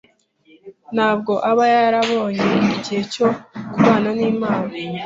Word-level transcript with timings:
Ntabwo 0.95 1.33
aba 1.49 1.63
yarabonye 1.73 2.45
igihe 2.75 3.01
cyo 3.13 3.27
kubana 3.73 4.09
n’Imana, 4.17 4.71